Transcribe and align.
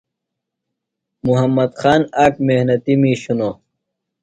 محمد 1.25 1.71
خان 1.79 2.01
آک 2.23 2.33
محنتیۡ 2.47 2.97
مِیش 3.01 3.21
ہِنوۡ۔ 3.29 3.55